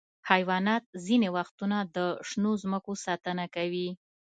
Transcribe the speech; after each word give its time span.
حیوانات 0.31 0.83
ځینې 1.05 1.29
وختونه 1.37 1.77
د 1.95 1.97
شنو 2.27 2.51
ځمکو 2.63 2.91
ساتنه 3.05 3.45
کوي. 3.55 3.89